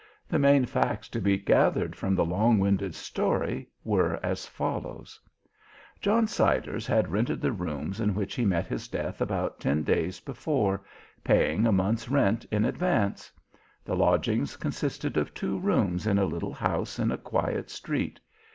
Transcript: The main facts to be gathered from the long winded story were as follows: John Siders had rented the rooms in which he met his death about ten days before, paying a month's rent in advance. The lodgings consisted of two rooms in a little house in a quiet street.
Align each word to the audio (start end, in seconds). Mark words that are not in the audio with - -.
The 0.27 0.39
main 0.39 0.65
facts 0.65 1.07
to 1.09 1.21
be 1.21 1.37
gathered 1.37 1.95
from 1.95 2.15
the 2.15 2.25
long 2.25 2.57
winded 2.57 2.95
story 2.95 3.67
were 3.83 4.19
as 4.25 4.47
follows: 4.47 5.19
John 5.99 6.25
Siders 6.25 6.87
had 6.87 7.11
rented 7.11 7.39
the 7.39 7.51
rooms 7.51 7.99
in 7.99 8.15
which 8.15 8.33
he 8.33 8.43
met 8.43 8.65
his 8.65 8.87
death 8.87 9.21
about 9.21 9.59
ten 9.59 9.83
days 9.83 10.19
before, 10.19 10.83
paying 11.23 11.67
a 11.67 11.71
month's 11.71 12.09
rent 12.09 12.45
in 12.45 12.65
advance. 12.65 13.31
The 13.85 13.95
lodgings 13.95 14.57
consisted 14.57 15.17
of 15.17 15.35
two 15.35 15.59
rooms 15.59 16.07
in 16.07 16.17
a 16.17 16.25
little 16.25 16.53
house 16.53 16.97
in 16.97 17.11
a 17.11 17.17
quiet 17.19 17.69
street. 17.69 18.19